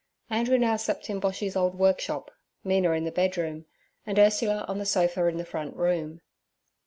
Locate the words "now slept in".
0.57-1.21